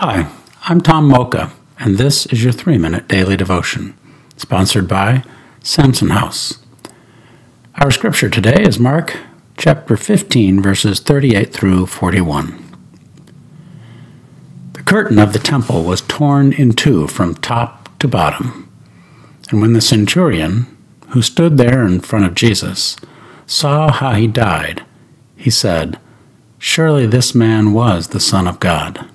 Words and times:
Hi, 0.00 0.30
I'm 0.62 0.80
Tom 0.80 1.08
Mocha, 1.08 1.50
and 1.76 1.98
this 1.98 2.24
is 2.26 2.44
your 2.44 2.52
three 2.52 2.78
minute 2.78 3.08
daily 3.08 3.36
devotion, 3.36 3.98
sponsored 4.36 4.86
by 4.86 5.24
Samson 5.60 6.10
House. 6.10 6.60
Our 7.74 7.90
scripture 7.90 8.30
today 8.30 8.62
is 8.62 8.78
Mark 8.78 9.16
chapter 9.56 9.96
15, 9.96 10.62
verses 10.62 11.00
38 11.00 11.52
through 11.52 11.86
41. 11.86 12.64
The 14.74 14.84
curtain 14.84 15.18
of 15.18 15.32
the 15.32 15.40
temple 15.40 15.82
was 15.82 16.02
torn 16.02 16.52
in 16.52 16.74
two 16.74 17.08
from 17.08 17.34
top 17.34 17.98
to 17.98 18.06
bottom, 18.06 18.70
and 19.50 19.60
when 19.60 19.72
the 19.72 19.80
centurion, 19.80 20.68
who 21.08 21.22
stood 21.22 21.56
there 21.56 21.84
in 21.84 22.02
front 22.02 22.24
of 22.24 22.36
Jesus, 22.36 22.96
saw 23.46 23.90
how 23.90 24.12
he 24.12 24.28
died, 24.28 24.84
he 25.34 25.50
said, 25.50 25.98
Surely 26.60 27.04
this 27.04 27.34
man 27.34 27.72
was 27.72 28.10
the 28.10 28.20
Son 28.20 28.46
of 28.46 28.60
God. 28.60 29.10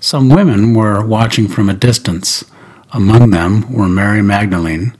Some 0.00 0.28
women 0.28 0.74
were 0.74 1.04
watching 1.04 1.48
from 1.48 1.68
a 1.68 1.74
distance. 1.74 2.44
Among 2.92 3.30
them 3.30 3.72
were 3.72 3.88
Mary 3.88 4.22
Magdalene, 4.22 4.96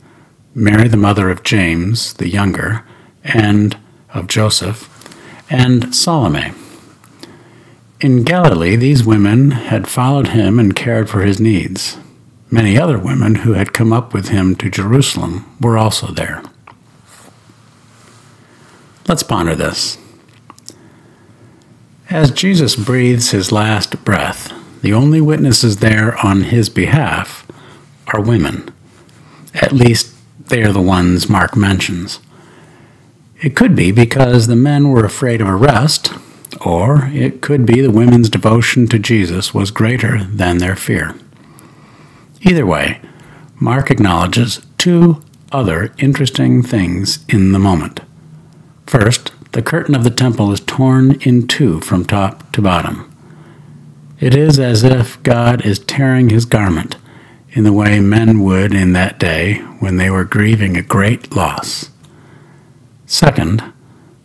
Mary 0.54 0.88
the 0.88 0.96
mother 0.96 1.30
of 1.30 1.42
James 1.42 2.14
the 2.14 2.28
younger, 2.28 2.84
and 3.22 3.76
of 4.14 4.26
Joseph, 4.26 4.88
and 5.50 5.94
Salome. 5.94 6.52
In 8.00 8.24
Galilee, 8.24 8.76
these 8.76 9.04
women 9.04 9.52
had 9.52 9.88
followed 9.88 10.28
him 10.28 10.58
and 10.58 10.76
cared 10.76 11.08
for 11.08 11.22
his 11.22 11.40
needs. 11.40 11.98
Many 12.50 12.78
other 12.78 12.98
women 12.98 13.36
who 13.36 13.54
had 13.54 13.72
come 13.72 13.92
up 13.92 14.14
with 14.14 14.28
him 14.28 14.54
to 14.56 14.70
Jerusalem 14.70 15.56
were 15.60 15.78
also 15.78 16.08
there. 16.08 16.42
Let's 19.08 19.22
ponder 19.22 19.54
this. 19.54 19.98
As 22.10 22.30
Jesus 22.30 22.76
breathes 22.76 23.30
his 23.30 23.50
last 23.50 24.04
breath, 24.04 24.52
the 24.86 24.94
only 24.94 25.20
witnesses 25.20 25.78
there 25.78 26.16
on 26.24 26.42
his 26.42 26.68
behalf 26.68 27.44
are 28.14 28.20
women. 28.20 28.72
At 29.52 29.72
least 29.72 30.14
they 30.46 30.62
are 30.62 30.70
the 30.70 30.80
ones 30.80 31.28
Mark 31.28 31.56
mentions. 31.56 32.20
It 33.42 33.56
could 33.56 33.74
be 33.74 33.90
because 33.90 34.46
the 34.46 34.54
men 34.54 34.90
were 34.90 35.04
afraid 35.04 35.40
of 35.40 35.48
arrest, 35.48 36.12
or 36.64 37.10
it 37.12 37.40
could 37.40 37.66
be 37.66 37.80
the 37.80 37.90
women's 37.90 38.30
devotion 38.30 38.86
to 38.86 39.00
Jesus 39.00 39.52
was 39.52 39.72
greater 39.72 40.22
than 40.22 40.58
their 40.58 40.76
fear. 40.76 41.16
Either 42.42 42.64
way, 42.64 43.00
Mark 43.58 43.90
acknowledges 43.90 44.64
two 44.78 45.20
other 45.50 45.92
interesting 45.98 46.62
things 46.62 47.24
in 47.28 47.50
the 47.50 47.58
moment. 47.58 48.02
First, 48.86 49.32
the 49.50 49.62
curtain 49.62 49.96
of 49.96 50.04
the 50.04 50.10
temple 50.10 50.52
is 50.52 50.60
torn 50.60 51.20
in 51.22 51.48
two 51.48 51.80
from 51.80 52.04
top 52.04 52.52
to 52.52 52.62
bottom. 52.62 53.10
It 54.18 54.34
is 54.34 54.58
as 54.58 54.82
if 54.82 55.22
God 55.22 55.64
is 55.66 55.78
tearing 55.78 56.30
his 56.30 56.46
garment 56.46 56.96
in 57.50 57.64
the 57.64 57.72
way 57.72 58.00
men 58.00 58.42
would 58.42 58.74
in 58.74 58.92
that 58.92 59.18
day 59.18 59.56
when 59.78 59.96
they 59.96 60.08
were 60.08 60.24
grieving 60.24 60.76
a 60.76 60.82
great 60.82 61.34
loss. 61.34 61.90
Second, 63.04 63.62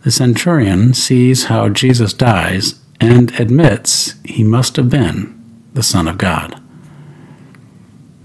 the 0.03 0.11
centurion 0.11 0.94
sees 0.94 1.45
how 1.45 1.70
Jesus 1.70 2.14
dies 2.14 2.80
and 3.00 3.38
admits 3.39 4.16
he 4.23 4.44
must 4.44 4.75
have 4.78 4.89
been 4.89 5.38
the 5.73 5.83
Son 5.83 6.08
of 6.08 6.17
God. 6.17 6.61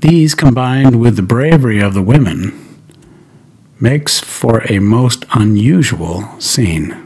These, 0.01 0.35
combined 0.35 1.01
with 1.01 1.17
the 1.17 1.23
bravery 1.23 1.81
of 1.81 1.95
the 1.95 2.03
women, 2.03 2.63
makes 3.81 4.21
for 4.21 4.63
a 4.71 4.79
most 4.79 5.25
unusual 5.33 6.29
scene. 6.41 7.06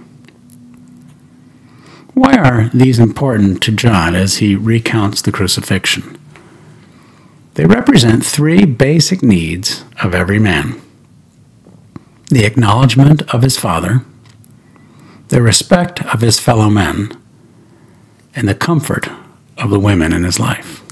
Why 2.20 2.36
are 2.36 2.68
these 2.74 2.98
important 2.98 3.62
to 3.62 3.72
John 3.72 4.14
as 4.14 4.36
he 4.36 4.54
recounts 4.54 5.22
the 5.22 5.32
crucifixion? 5.32 6.20
They 7.54 7.64
represent 7.64 8.26
three 8.26 8.66
basic 8.66 9.22
needs 9.22 9.86
of 10.02 10.14
every 10.14 10.38
man 10.38 10.78
the 12.28 12.44
acknowledgement 12.44 13.22
of 13.34 13.40
his 13.40 13.56
Father, 13.56 14.04
the 15.28 15.40
respect 15.40 16.04
of 16.12 16.20
his 16.20 16.38
fellow 16.38 16.68
men, 16.68 17.18
and 18.36 18.46
the 18.46 18.54
comfort 18.54 19.08
of 19.56 19.70
the 19.70 19.80
women 19.80 20.12
in 20.12 20.22
his 20.22 20.38
life. 20.38 20.82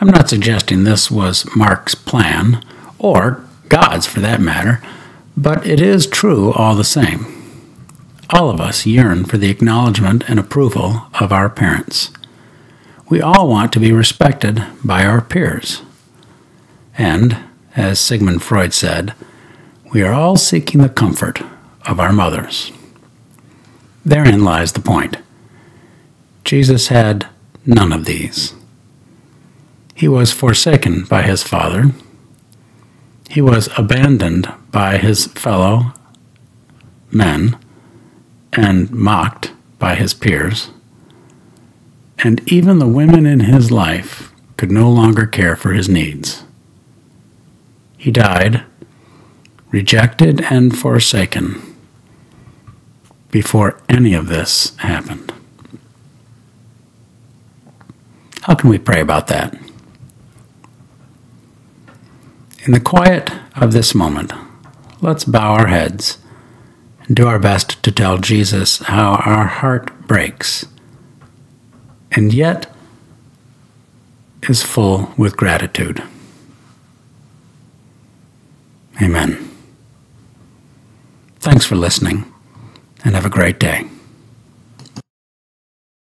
I'm 0.00 0.08
not 0.08 0.30
suggesting 0.30 0.84
this 0.84 1.10
was 1.10 1.44
Mark's 1.54 1.94
plan, 1.94 2.64
or 2.98 3.44
God's 3.68 4.06
for 4.06 4.20
that 4.20 4.40
matter, 4.40 4.82
but 5.36 5.66
it 5.66 5.78
is 5.78 6.06
true 6.06 6.54
all 6.54 6.74
the 6.74 6.84
same. 6.84 7.41
All 8.34 8.48
of 8.48 8.62
us 8.62 8.86
yearn 8.86 9.26
for 9.26 9.36
the 9.36 9.50
acknowledgement 9.50 10.24
and 10.26 10.38
approval 10.38 11.02
of 11.20 11.32
our 11.32 11.50
parents. 11.50 12.10
We 13.10 13.20
all 13.20 13.46
want 13.46 13.74
to 13.74 13.80
be 13.80 13.92
respected 13.92 14.64
by 14.82 15.04
our 15.04 15.20
peers. 15.20 15.82
And, 16.96 17.36
as 17.76 18.00
Sigmund 18.00 18.42
Freud 18.42 18.72
said, 18.72 19.14
we 19.92 20.02
are 20.02 20.14
all 20.14 20.36
seeking 20.36 20.80
the 20.80 20.88
comfort 20.88 21.42
of 21.86 22.00
our 22.00 22.10
mothers. 22.10 22.72
Therein 24.02 24.42
lies 24.42 24.72
the 24.72 24.80
point. 24.80 25.18
Jesus 26.42 26.88
had 26.88 27.28
none 27.66 27.92
of 27.92 28.06
these. 28.06 28.54
He 29.94 30.08
was 30.08 30.32
forsaken 30.32 31.04
by 31.04 31.22
his 31.22 31.42
Father. 31.42 31.92
He 33.28 33.42
was 33.42 33.68
abandoned 33.76 34.50
by 34.70 34.96
his 34.96 35.26
fellow 35.26 35.92
men 37.10 37.58
and 38.52 38.90
mocked 38.90 39.52
by 39.78 39.94
his 39.94 40.14
peers. 40.14 40.70
And 42.18 42.40
even 42.50 42.78
the 42.78 42.88
women 42.88 43.26
in 43.26 43.40
his 43.40 43.70
life 43.70 44.32
could 44.56 44.70
no 44.70 44.90
longer 44.90 45.26
care 45.26 45.56
for 45.56 45.72
his 45.72 45.88
needs. 45.88 46.44
He 47.96 48.10
died, 48.10 48.64
rejected 49.70 50.40
and 50.50 50.76
forsaken, 50.76 51.60
before 53.30 53.80
any 53.88 54.14
of 54.14 54.28
this 54.28 54.76
happened. 54.78 55.32
How 58.42 58.54
can 58.54 58.70
we 58.70 58.78
pray 58.78 59.00
about 59.00 59.28
that? 59.28 59.56
In 62.64 62.72
the 62.72 62.80
quiet 62.80 63.30
of 63.56 63.72
this 63.72 63.94
moment, 63.94 64.32
let's 65.00 65.24
bow 65.24 65.54
our 65.54 65.68
heads 65.68 66.18
do 67.10 67.26
our 67.26 67.38
best 67.38 67.82
to 67.82 67.92
tell 67.92 68.18
Jesus 68.18 68.78
how 68.78 69.14
our 69.14 69.46
heart 69.46 70.06
breaks 70.06 70.66
and 72.12 72.32
yet 72.32 72.72
is 74.48 74.62
full 74.62 75.12
with 75.16 75.36
gratitude. 75.36 76.02
Amen. 79.00 79.48
Thanks 81.40 81.64
for 81.64 81.76
listening 81.76 82.32
and 83.04 83.14
have 83.14 83.26
a 83.26 83.30
great 83.30 83.58
day. 83.58 83.84